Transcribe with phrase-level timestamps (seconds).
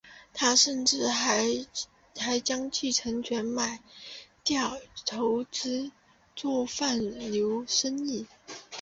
[0.33, 1.63] 他甚至还
[2.43, 3.83] 将继承权卖
[4.43, 5.91] 掉筹资
[6.35, 6.97] 做贩
[7.29, 8.25] 牛生意。